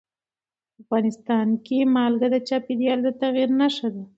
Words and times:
افغانستان 0.81 1.47
کې 1.65 1.77
نمک 1.85 2.13
د 2.33 2.35
چاپېریال 2.47 2.99
د 3.03 3.07
تغیر 3.21 3.49
نښه 3.59 3.87
ده. 3.95 4.03